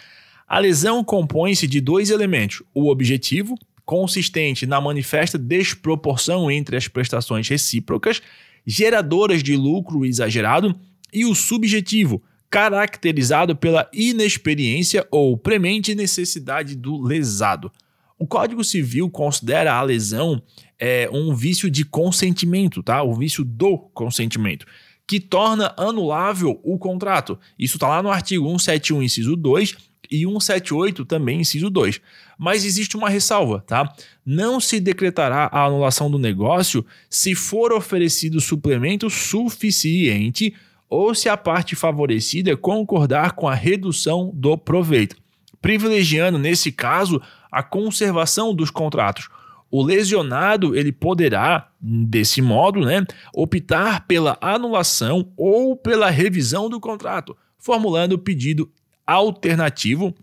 A 0.47 0.59
lesão 0.59 1.03
compõe-se 1.03 1.67
de 1.67 1.81
dois 1.81 2.09
elementos: 2.09 2.63
o 2.73 2.89
objetivo, 2.89 3.55
consistente 3.85 4.65
na 4.65 4.79
manifesta 4.79 5.37
desproporção 5.37 6.49
entre 6.49 6.77
as 6.77 6.87
prestações 6.87 7.47
recíprocas, 7.47 8.21
geradoras 8.65 9.43
de 9.43 9.55
lucro 9.55 10.05
exagerado, 10.05 10.73
e 11.11 11.25
o 11.25 11.35
subjetivo, 11.35 12.21
caracterizado 12.49 13.55
pela 13.55 13.89
inexperiência 13.93 15.05
ou 15.11 15.37
premente 15.37 15.93
necessidade 15.93 16.75
do 16.75 17.01
lesado. 17.01 17.71
O 18.17 18.25
Código 18.25 18.63
Civil 18.63 19.09
considera 19.09 19.73
a 19.73 19.81
lesão 19.81 20.41
é, 20.79 21.09
um 21.11 21.35
vício 21.35 21.69
de 21.69 21.85
consentimento, 21.85 22.81
tá? 22.81 23.03
O 23.03 23.13
vício 23.13 23.43
do 23.43 23.77
consentimento, 23.93 24.65
que 25.05 25.19
torna 25.19 25.73
anulável 25.77 26.59
o 26.63 26.77
contrato. 26.77 27.37
Isso 27.59 27.77
está 27.77 27.87
lá 27.87 28.01
no 28.01 28.09
artigo 28.09 28.47
171, 28.47 29.03
inciso 29.03 29.35
2 29.35 29.75
e 30.09 30.25
178 30.25 31.05
também, 31.05 31.41
inciso 31.41 31.69
2. 31.69 32.01
Mas 32.37 32.65
existe 32.65 32.97
uma 32.97 33.09
ressalva, 33.09 33.63
tá? 33.65 33.93
Não 34.25 34.59
se 34.59 34.79
decretará 34.79 35.49
a 35.51 35.65
anulação 35.65 36.09
do 36.09 36.17
negócio 36.17 36.85
se 37.09 37.35
for 37.35 37.71
oferecido 37.71 38.41
suplemento 38.41 39.09
suficiente 39.09 40.53
ou 40.89 41.13
se 41.13 41.27
a 41.27 41.35
parte 41.35 41.75
favorecida 41.75 42.55
concordar 42.55 43.33
com 43.33 43.47
a 43.47 43.53
redução 43.53 44.31
do 44.33 44.57
proveito, 44.57 45.15
privilegiando 45.61 46.37
nesse 46.37 46.71
caso 46.71 47.21
a 47.51 47.61
conservação 47.61 48.53
dos 48.53 48.69
contratos. 48.69 49.29
O 49.69 49.83
lesionado 49.83 50.75
ele 50.75 50.93
poderá, 50.93 51.69
desse 51.81 52.41
modo, 52.41 52.81
né, 52.81 53.05
optar 53.33 54.07
pela 54.07 54.37
anulação 54.39 55.31
ou 55.35 55.75
pela 55.75 56.09
revisão 56.09 56.69
do 56.69 56.79
contrato, 56.79 57.35
formulando 57.57 58.17
pedido 58.17 58.71
alternativo. 59.05 60.15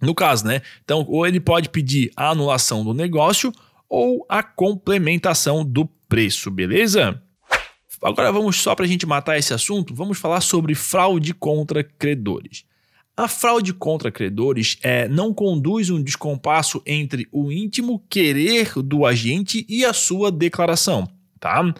No 0.00 0.14
caso, 0.14 0.46
né? 0.46 0.62
Então, 0.82 1.04
ou 1.06 1.26
ele 1.26 1.40
pode 1.40 1.68
pedir 1.68 2.10
a 2.16 2.30
anulação 2.30 2.82
do 2.82 2.94
negócio 2.94 3.52
ou 3.86 4.24
a 4.28 4.42
complementação 4.42 5.62
do 5.62 5.84
preço, 6.08 6.50
beleza? 6.50 7.22
Agora 8.02 8.32
vamos 8.32 8.56
só 8.56 8.74
para 8.74 8.86
a 8.86 8.88
gente 8.88 9.04
matar 9.04 9.36
esse 9.36 9.52
assunto, 9.52 9.94
vamos 9.94 10.18
falar 10.18 10.40
sobre 10.40 10.74
fraude 10.74 11.34
contra 11.34 11.84
credores. 11.84 12.64
A 13.14 13.28
fraude 13.28 13.74
contra 13.74 14.10
credores 14.10 14.78
é, 14.82 15.06
não 15.06 15.34
conduz 15.34 15.90
um 15.90 16.02
descompasso 16.02 16.82
entre 16.86 17.28
o 17.30 17.52
íntimo 17.52 18.02
querer 18.08 18.72
do 18.76 19.04
agente 19.04 19.66
e 19.68 19.84
a 19.84 19.92
sua 19.92 20.32
declaração, 20.32 21.06
tá? 21.38 21.74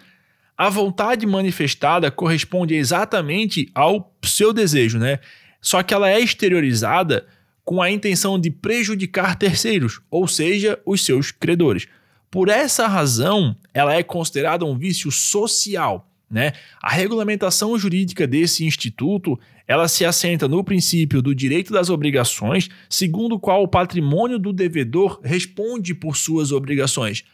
A 0.58 0.68
vontade 0.68 1.26
manifestada 1.26 2.10
corresponde 2.10 2.74
exatamente 2.74 3.70
ao 3.74 4.14
seu 4.22 4.52
desejo, 4.52 4.98
né? 4.98 5.20
Só 5.62 5.82
que 5.82 5.94
ela 5.94 6.10
é 6.10 6.20
exteriorizada 6.20 7.26
com 7.64 7.80
a 7.80 7.90
intenção 7.90 8.38
de 8.38 8.50
prejudicar 8.50 9.36
terceiros, 9.36 10.02
ou 10.10 10.28
seja, 10.28 10.78
os 10.84 11.02
seus 11.02 11.30
credores. 11.30 11.86
Por 12.30 12.50
essa 12.50 12.86
razão, 12.86 13.56
ela 13.72 13.94
é 13.94 14.02
considerada 14.02 14.66
um 14.66 14.76
vício 14.76 15.10
social 15.10 16.09
né? 16.30 16.52
A 16.80 16.90
regulamentação 16.90 17.76
jurídica 17.76 18.26
desse 18.26 18.64
instituto 18.64 19.38
ela 19.66 19.88
se 19.88 20.04
assenta 20.04 20.48
no 20.48 20.62
princípio 20.62 21.20
do 21.20 21.34
direito 21.34 21.72
das 21.72 21.90
obrigações, 21.90 22.68
segundo 22.88 23.34
o 23.34 23.40
qual 23.40 23.62
o 23.62 23.68
patrimônio 23.68 24.38
do 24.38 24.52
devedor 24.52 25.20
responde 25.22 25.94
por 25.94 26.16
suas 26.16 26.52
obrigações. 26.52 27.24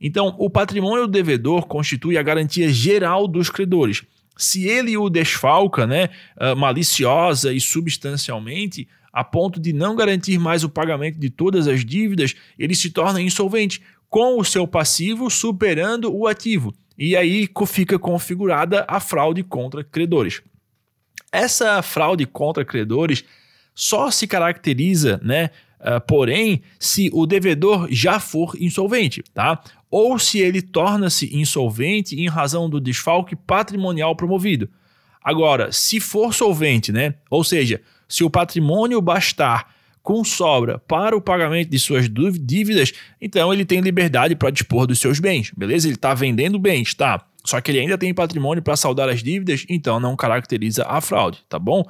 Então, 0.00 0.34
o 0.38 0.48
patrimônio 0.48 1.06
do 1.06 1.12
devedor 1.12 1.66
constitui 1.66 2.16
a 2.16 2.22
garantia 2.22 2.68
geral 2.68 3.28
dos 3.28 3.50
credores. 3.50 4.02
Se 4.36 4.66
ele 4.66 4.96
o 4.96 5.10
desfalca, 5.10 5.86
né, 5.86 6.08
ah, 6.36 6.54
maliciosa 6.54 7.52
e 7.52 7.60
substancialmente, 7.60 8.88
a 9.12 9.22
ponto 9.22 9.60
de 9.60 9.72
não 9.72 9.94
garantir 9.94 10.38
mais 10.38 10.64
o 10.64 10.68
pagamento 10.68 11.18
de 11.18 11.28
todas 11.28 11.68
as 11.68 11.84
dívidas, 11.84 12.34
ele 12.58 12.74
se 12.74 12.90
torna 12.90 13.20
insolvente, 13.20 13.82
com 14.08 14.38
o 14.38 14.44
seu 14.44 14.66
passivo 14.66 15.30
superando 15.30 16.12
o 16.12 16.26
ativo. 16.26 16.74
E 17.00 17.16
aí 17.16 17.48
fica 17.66 17.98
configurada 17.98 18.84
a 18.86 19.00
fraude 19.00 19.42
contra 19.42 19.82
credores. 19.82 20.42
Essa 21.32 21.80
fraude 21.80 22.26
contra 22.26 22.62
credores 22.62 23.24
só 23.74 24.10
se 24.10 24.26
caracteriza, 24.26 25.18
né? 25.24 25.48
Uh, 25.80 25.98
porém, 26.06 26.60
se 26.78 27.08
o 27.14 27.24
devedor 27.24 27.88
já 27.90 28.20
for 28.20 28.54
insolvente, 28.60 29.22
tá? 29.32 29.62
Ou 29.90 30.18
se 30.18 30.40
ele 30.40 30.60
torna-se 30.60 31.34
insolvente 31.34 32.20
em 32.20 32.28
razão 32.28 32.68
do 32.68 32.78
desfalque 32.78 33.34
patrimonial 33.34 34.14
promovido. 34.14 34.68
Agora, 35.24 35.72
se 35.72 36.00
for 36.00 36.34
solvente, 36.34 36.92
né? 36.92 37.14
Ou 37.30 37.42
seja, 37.42 37.80
se 38.06 38.22
o 38.22 38.28
patrimônio 38.28 39.00
bastar 39.00 39.74
com 40.10 40.24
sobra 40.24 40.76
para 40.76 41.16
o 41.16 41.20
pagamento 41.20 41.70
de 41.70 41.78
suas 41.78 42.10
dívidas, 42.10 42.92
então 43.20 43.54
ele 43.54 43.64
tem 43.64 43.80
liberdade 43.80 44.34
para 44.34 44.50
dispor 44.50 44.84
dos 44.84 44.98
seus 44.98 45.20
bens, 45.20 45.52
beleza? 45.56 45.86
Ele 45.86 45.94
está 45.94 46.12
vendendo 46.14 46.58
bens, 46.58 46.92
tá? 46.94 47.24
Só 47.44 47.60
que 47.60 47.70
ele 47.70 47.78
ainda 47.78 47.96
tem 47.96 48.12
patrimônio 48.12 48.60
para 48.60 48.74
saldar 48.74 49.08
as 49.08 49.22
dívidas, 49.22 49.64
então 49.68 50.00
não 50.00 50.16
caracteriza 50.16 50.84
a 50.84 51.00
fraude, 51.00 51.38
tá 51.48 51.60
bom? 51.60 51.84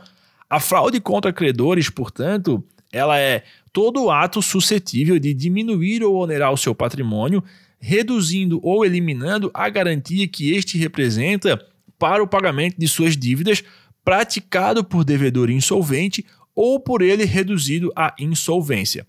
A 0.51 0.61
fraude 0.61 1.01
contra 1.01 1.33
credores, 1.33 1.89
portanto, 1.89 2.63
ela 2.93 3.19
é 3.19 3.43
todo 3.73 4.11
ato 4.11 4.43
suscetível 4.43 5.19
de 5.19 5.33
diminuir 5.33 6.05
ou 6.05 6.15
onerar 6.17 6.53
o 6.53 6.59
seu 6.59 6.75
patrimônio, 6.75 7.43
reduzindo 7.81 8.61
ou 8.63 8.85
eliminando 8.85 9.51
a 9.55 9.67
garantia 9.71 10.29
que 10.29 10.53
este 10.53 10.77
representa 10.77 11.59
para 11.99 12.23
o 12.23 12.29
pagamento 12.29 12.77
de 12.77 12.87
suas 12.87 13.17
dívidas, 13.17 13.65
praticado 14.05 14.85
por 14.85 15.05
devedor 15.05 15.49
insolvente 15.49 16.23
ou 16.55 16.81
por 16.81 17.03
ele 17.03 17.25
reduzido 17.25 17.93
à 17.95 18.15
insolvência. 18.19 19.07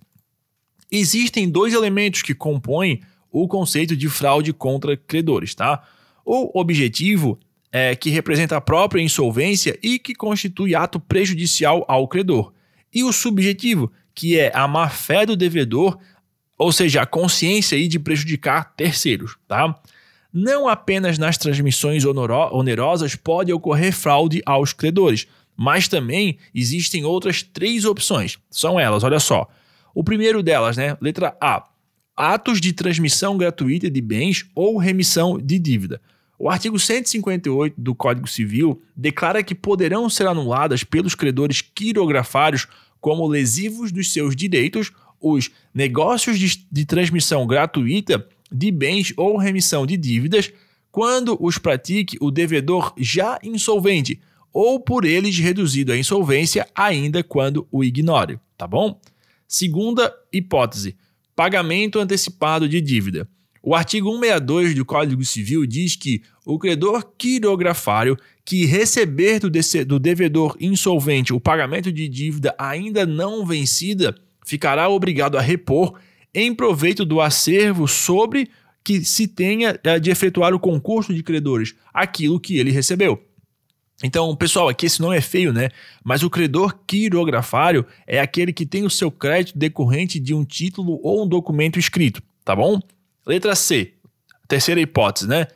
Existem 0.92 1.50
dois 1.50 1.74
elementos 1.74 2.22
que 2.22 2.36
compõem 2.36 3.02
o 3.32 3.48
conceito 3.48 3.96
de 3.96 4.10
fraude 4.10 4.52
contra 4.52 4.98
credores, 4.98 5.56
tá? 5.56 5.82
O 6.26 6.60
objetivo 6.60 7.40
é 7.72 7.96
que 7.96 8.10
representa 8.10 8.58
a 8.58 8.62
própria 8.62 9.02
insolvência 9.02 9.80
e 9.82 9.98
que 9.98 10.14
constitui 10.14 10.76
ato 10.76 11.00
prejudicial 11.00 11.86
ao 11.88 12.08
credor. 12.08 12.52
E 12.94 13.04
o 13.04 13.14
subjetivo, 13.14 13.92
que 14.14 14.38
é 14.38 14.52
a 14.54 14.68
má-fé 14.68 15.26
do 15.26 15.38
devedor, 15.38 15.98
ou 16.58 16.72
seja, 16.72 17.02
a 17.02 17.06
consciência 17.06 17.78
aí 17.78 17.88
de 17.88 17.98
prejudicar 17.98 18.74
terceiros, 18.76 19.38
tá? 19.48 19.80
Não 20.34 20.68
apenas 20.68 21.18
nas 21.18 21.38
transmissões 21.38 22.04
onerosas 22.06 23.16
pode 23.16 23.52
ocorrer 23.52 23.94
fraude 23.94 24.42
aos 24.46 24.74
credores, 24.74 25.28
mas 25.62 25.88
também 25.88 26.40
existem 26.56 27.06
outras 27.06 27.44
três 27.44 27.86
opções. 27.86 28.40
São 28.50 28.80
elas, 28.80 29.04
olha 29.04 29.20
só. 29.20 29.48
O 29.94 30.04
primeiro 30.04 30.42
delas, 30.42 30.76
né? 30.76 30.98
Letra 31.00 31.38
A. 31.40 31.70
Atos 32.18 32.60
de 32.60 32.74
transmissão 32.74 33.38
gratuita 33.38 33.88
de 33.88 34.02
bens 34.02 34.50
ou 34.56 34.78
remissão 34.78 35.38
de 35.38 35.60
dívida. 35.60 36.02
O 36.40 36.50
artigo 36.50 36.80
158 36.80 37.80
do 37.80 37.94
Código 37.94 38.28
Civil 38.28 38.82
declara 38.98 39.44
que 39.44 39.54
poderão 39.54 40.10
ser 40.10 40.26
anuladas 40.26 40.84
pelos 40.84 41.14
credores 41.14 41.62
quirografários 41.62 42.68
como 43.00 43.28
lesivos 43.28 43.92
dos 43.92 44.12
seus 44.12 44.36
direitos 44.36 44.92
os 45.20 45.52
negócios 45.72 46.40
de, 46.40 46.66
de 46.72 46.86
transmissão 46.86 47.46
gratuita 47.46 48.28
de 48.52 48.72
bens 48.72 49.14
ou 49.16 49.38
remissão 49.38 49.86
de 49.86 49.96
dívidas 49.96 50.52
quando 50.92 51.38
os 51.40 51.60
pratique 51.60 52.18
o 52.20 52.32
devedor 52.32 52.96
já 52.98 53.38
insolvente 53.44 54.20
ou 54.54 54.80
por 54.80 55.06
eles 55.06 55.38
reduzido 55.38 55.92
à 55.92 55.98
insolvência 55.98 56.68
ainda 56.76 57.24
quando 57.24 57.68
o 57.72 57.84
ignore, 57.84 58.40
tá 58.58 58.68
bom? 58.68 59.00
Segunda 59.48 60.14
hipótese: 60.32 60.96
pagamento 61.36 62.00
antecipado 62.00 62.68
de 62.68 62.82
dívida. 62.82 63.28
O 63.64 63.76
artigo 63.76 64.10
162 64.10 64.74
do 64.74 64.84
Código 64.84 65.24
Civil 65.24 65.66
diz 65.68 65.96
que 65.96 66.24
o 66.46 66.58
credor 66.58 67.12
quirografário 67.16 68.18
que 68.44 68.66
receber 68.66 69.40
do, 69.40 69.52
do 69.86 70.00
devedor 70.00 70.58
insolvente 70.60 71.32
o 71.32 71.40
pagamento 71.40 71.92
de 71.92 72.10
dívida 72.10 72.56
ainda 72.58 73.06
não 73.06 73.46
vencida 73.46 74.16
ficará 74.44 74.90
obrigado 74.90 75.38
a 75.38 75.42
repor 75.42 75.94
em 76.34 76.56
proveito 76.56 77.06
do 77.06 77.22
acervo 77.22 77.88
sobre 77.88 78.50
que 78.84 79.06
se 79.06 79.28
tenha 79.28 79.80
eh, 79.84 80.00
de 80.00 80.10
efetuar 80.10 80.54
o 80.54 80.60
concurso 80.60 81.14
de 81.14 81.22
credores 81.22 81.76
aquilo 81.94 82.40
que 82.40 82.58
ele 82.58 82.72
recebeu. 82.72 83.22
Então, 84.04 84.36
pessoal, 84.36 84.68
aqui 84.68 84.86
esse 84.86 85.02
nome 85.02 85.18
é 85.18 85.22
feio, 85.22 85.54
né? 85.54 85.70
Mas 86.04 86.24
o 86.24 86.30
credor 86.30 86.76
quirografário 86.88 87.86
é 88.08 88.20
aquele 88.20 88.52
que 88.52 88.66
tem 88.66 88.84
o 88.84 88.90
seu 88.90 89.12
crédito 89.12 89.58
decorrente 89.58 90.20
de 90.20 90.34
um 90.34 90.44
título 90.44 91.00
ou 91.04 91.24
um 91.24 91.28
documento 91.28 91.78
escrito, 91.78 92.22
tá 92.44 92.56
bom? 92.56 92.80
Letra 93.26 93.56
C, 93.56 93.94
terceira 94.48 94.82
hipótese, 94.82 95.28
né? 95.28 95.48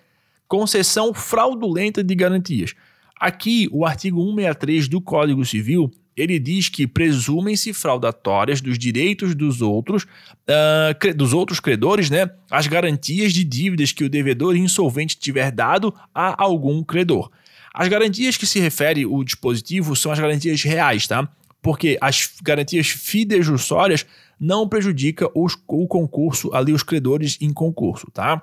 concessão 0.48 1.14
fraudulenta 1.14 2.04
de 2.04 2.16
garantias. 2.16 2.74
Aqui, 3.20 3.68
o 3.72 3.86
artigo 3.86 4.22
163 4.22 4.88
do 4.88 5.02
Código 5.02 5.46
Civil 5.46 5.92
ele 6.16 6.40
diz 6.40 6.70
que 6.70 6.88
presumem-se 6.88 7.74
fraudatórias 7.74 8.62
dos 8.62 8.80
direitos 8.80 9.36
dos 9.36 9.62
outros, 9.62 10.04
uh, 10.04 11.14
dos 11.14 11.34
outros 11.34 11.60
credores, 11.60 12.10
né, 12.10 12.30
as 12.50 12.68
garantias 12.68 13.34
de 13.34 13.44
dívidas 13.44 13.92
que 13.92 14.06
o 14.06 14.10
devedor 14.10 14.56
insolvente 14.56 15.18
tiver 15.18 15.52
dado 15.52 15.94
a 16.14 16.42
algum 16.42 16.82
credor. 16.82 17.30
As 17.78 17.90
garantias 17.90 18.38
que 18.38 18.46
se 18.46 18.58
refere 18.58 19.06
o 19.06 19.22
dispositivo 19.22 19.98
são 19.98 20.10
as 20.10 20.18
garantias 20.18 20.64
reais, 20.64 21.08
tá? 21.08 21.28
Porque 21.62 21.98
as 22.00 22.32
garantias 22.42 22.88
fidejussórias 22.88 24.06
não 24.40 24.70
prejudicam 24.70 25.30
os, 25.36 25.58
o 25.68 25.86
concurso 25.86 26.54
ali 26.54 26.72
os 26.72 26.84
credores 26.84 27.38
em 27.42 27.52
concurso, 27.52 28.10
tá? 28.12 28.42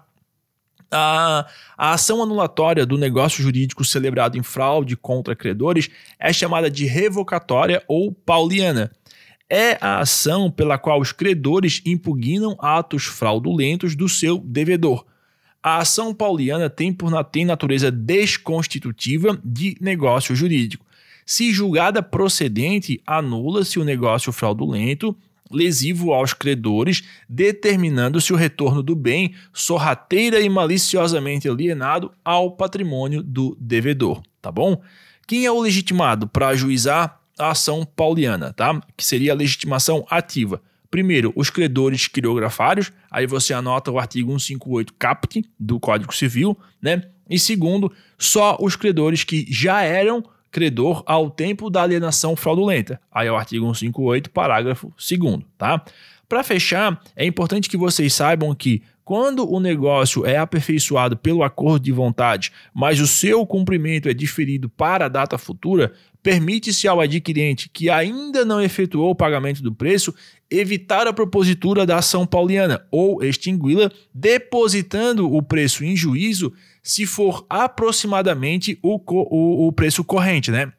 A, 0.91 1.47
a 1.79 1.93
ação 1.93 2.23
anulatória 2.23 2.85
do 2.85 2.99
negócio 2.99 3.43
jurídico 3.43 3.87
celebrado 3.87 4.37
em 4.37 4.43
fraude 4.43 4.99
contra 4.99 5.35
credores 5.35 5.89
é 6.19 6.31
chamada 6.31 6.71
de 6.71 6.85
revocatória 6.85 7.83
ou 7.89 8.13
pauliana. 8.13 8.93
É 9.49 9.79
a 9.81 10.01
ação 10.01 10.51
pela 10.51 10.77
qual 10.77 11.01
os 11.01 11.11
credores 11.11 11.81
impugnam 11.87 12.55
atos 12.59 13.05
fraudulentos 13.05 13.97
do 13.97 14.11
seu 14.11 14.37
devedor. 14.39 15.07
A 15.63 15.79
ação 15.79 16.13
pauliana 16.13 16.69
tem, 16.69 16.93
por, 16.93 17.25
tem 17.25 17.45
natureza 17.45 17.91
desconstitutiva 17.91 19.39
de 19.45 19.77
negócio 19.81 20.35
jurídico. 20.35 20.85
Se 21.25 21.53
julgada 21.53 22.03
procedente, 22.03 23.01
anula-se 23.07 23.79
o 23.79 23.85
negócio 23.85 24.33
fraudulento 24.33 25.17
lesivo 25.53 26.13
aos 26.13 26.33
credores, 26.33 27.05
determinando-se 27.29 28.33
o 28.33 28.37
retorno 28.37 28.83
do 28.83 28.97
bem 28.97 29.35
sorrateira 29.53 30.41
e 30.41 30.49
maliciosamente 30.49 31.49
alienado 31.49 32.11
ao 32.25 32.53
patrimônio 32.53 33.23
do 33.23 33.57
devedor, 33.61 34.23
tá 34.41 34.51
bom? 34.51 34.81
Quem 35.27 35.45
é 35.45 35.53
o 35.53 35.61
legitimado 35.61 36.27
para 36.27 36.49
ajuizar 36.49 37.21
a 37.39 37.51
ação 37.51 37.85
pauliana, 37.85 38.53
tá? 38.53 38.81
Que 38.97 39.05
seria 39.05 39.33
a 39.33 39.37
legitimação 39.37 40.07
ativa. 40.11 40.61
Primeiro, 40.93 41.33
os 41.35 41.49
credores 41.49 42.07
criografários, 42.07 42.93
aí 43.11 43.27
você 43.27 43.55
anota 43.55 43.91
o 43.91 43.99
artigo 43.99 44.29
158 44.39 44.93
caput 44.99 45.43
do 45.59 45.81
Código 45.81 46.15
Civil, 46.15 46.55
né? 46.83 47.05
E 47.31 47.39
segundo, 47.39 47.91
só 48.19 48.59
os 48.61 48.77
credores 48.77 49.25
que 49.25 49.47
já 49.49 49.81
eram 49.81 50.23
credor 50.51 51.03
ao 51.07 51.31
tempo 51.31 51.71
da 51.71 51.83
alienação 51.83 52.37
fraudulenta. 52.37 53.01
Aí 53.11 53.27
é 53.27 53.33
o 53.33 53.37
artigo 53.37 53.65
158, 53.65 54.29
parágrafo 54.29 54.93
2 54.99 55.43
tá? 55.57 55.83
Para 56.29 56.45
fechar, 56.45 57.03
é 57.17 57.25
importante 57.25 57.71
que 57.71 57.77
vocês 57.79 58.13
saibam 58.13 58.55
que 58.55 58.83
quando 59.03 59.51
o 59.51 59.59
negócio 59.59 60.27
é 60.27 60.37
aperfeiçoado 60.37 61.17
pelo 61.17 61.43
acordo 61.43 61.85
de 61.85 61.93
vontade, 61.93 62.53
mas 62.75 63.01
o 63.01 63.07
seu 63.07 63.47
cumprimento 63.47 64.11
é 64.11 64.15
diferido 64.15 64.69
para 64.69 65.07
a 65.07 65.09
data 65.09 65.39
futura, 65.39 65.93
permite-se 66.23 66.87
ao 66.87 67.01
adquirente 67.01 67.69
que 67.69 67.91
ainda 67.91 68.45
não 68.45 68.63
efetuou 68.63 69.11
o 69.11 69.15
pagamento 69.15 69.63
do 69.63 69.75
preço 69.75 70.15
evitar 70.51 71.07
a 71.07 71.13
propositura 71.13 71.85
da 71.85 71.99
ação 71.99 72.27
pauliana 72.27 72.87
ou 72.91 73.23
extingui-la, 73.25 73.91
depositando 74.15 75.33
o 75.33 75.43
preço 75.43 75.85
em 75.85 75.97
juízo 75.97 76.53
se 76.83 77.07
for 77.07 77.45
aproximadamente 77.49 78.79
o, 78.83 79.01
o, 79.07 79.69
o 79.69 79.73
preço 79.73 80.05
corrente, 80.05 80.51
né? 80.51 80.73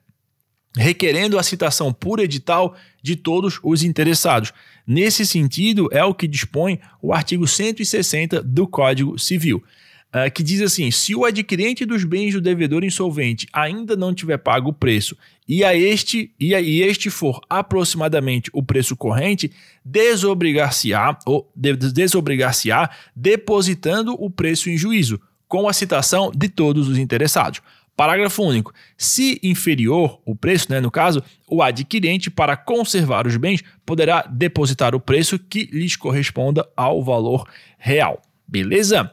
requerendo 0.76 1.38
a 1.38 1.44
citação 1.44 1.94
por 1.94 2.20
edital 2.20 2.76
de 3.02 3.16
todos 3.16 3.60
os 3.62 3.84
interessados. 3.84 4.52
Nesse 4.88 5.26
sentido, 5.26 5.88
é 5.92 6.04
o 6.04 6.14
que 6.14 6.28
dispõe 6.28 6.80
o 7.02 7.14
artigo 7.14 7.48
160 7.48 8.42
do 8.42 8.68
Código 8.68 9.20
Civil, 9.20 9.64
uh, 10.14 10.32
que 10.32 10.44
diz 10.44 10.62
assim: 10.62 10.92
se 10.92 11.16
o 11.16 11.26
adquirente 11.26 11.86
dos 11.86 12.04
bens 12.04 12.34
do 12.34 12.42
devedor 12.42 12.84
insolvente 12.84 13.48
ainda 13.52 13.96
não 13.96 14.14
tiver 14.14 14.38
pago 14.38 14.70
o 14.70 14.74
preço 14.74 15.18
e 15.48 15.64
a 15.64 15.76
este 15.76 16.32
e, 16.40 16.54
a, 16.54 16.62
este 16.62 17.10
for 17.10 17.42
aproximadamente 17.50 18.50
o 18.54 18.62
preço 18.62 18.96
corrente, 18.96 19.52
desobrigar-se-á 19.84 21.18
ou 21.26 21.52
desobrigar-se-á 21.56 22.90
depositando 23.16 24.16
o 24.20 24.30
preço 24.30 24.70
em 24.70 24.78
juízo 24.78 25.20
com 25.48 25.68
a 25.68 25.74
citação 25.74 26.32
de 26.34 26.50
todos 26.50 26.88
os 26.88 26.98
interessados. 26.98 27.62
Parágrafo 27.96 28.42
único. 28.42 28.74
Se 28.98 29.40
inferior 29.44 30.20
o 30.26 30.36
preço, 30.36 30.72
né, 30.72 30.80
no 30.80 30.90
caso, 30.90 31.22
o 31.48 31.62
adquirente, 31.62 32.32
para 32.32 32.58
conservar 32.58 33.28
os 33.28 33.38
bens, 33.38 33.64
poderá 33.86 34.24
depositar 34.24 34.96
o 34.96 35.00
preço 35.00 35.38
que 35.38 35.70
lhes 35.72 35.96
corresponda 35.96 36.68
ao 36.76 37.04
valor 37.04 37.48
real. 37.78 38.20
Beleza? 38.48 39.12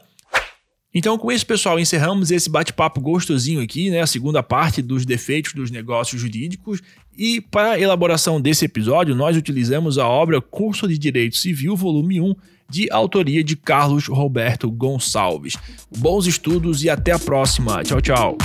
Então, 0.93 1.17
com 1.17 1.31
isso, 1.31 1.45
pessoal, 1.45 1.79
encerramos 1.79 2.31
esse 2.31 2.49
bate-papo 2.49 2.99
gostosinho 2.99 3.61
aqui, 3.61 3.89
né? 3.89 4.01
A 4.01 4.07
segunda 4.07 4.43
parte 4.43 4.81
dos 4.81 5.05
defeitos 5.05 5.53
dos 5.53 5.71
negócios 5.71 6.19
jurídicos. 6.19 6.81
E 7.17 7.39
para 7.39 7.71
a 7.71 7.79
elaboração 7.79 8.41
desse 8.41 8.65
episódio, 8.65 9.15
nós 9.15 9.37
utilizamos 9.37 9.97
a 9.97 10.07
obra 10.07 10.41
Curso 10.41 10.87
de 10.87 10.97
Direito 10.97 11.37
Civil, 11.37 11.75
volume 11.75 12.19
1, 12.19 12.35
de 12.69 12.91
autoria 12.91 13.43
de 13.43 13.55
Carlos 13.55 14.07
Roberto 14.07 14.69
Gonçalves. 14.69 15.55
Bons 15.97 16.25
estudos 16.25 16.83
e 16.83 16.89
até 16.89 17.11
a 17.11 17.19
próxima. 17.19 17.83
Tchau, 17.83 18.01
tchau. 18.01 18.37